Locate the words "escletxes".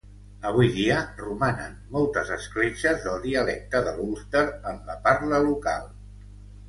2.37-3.05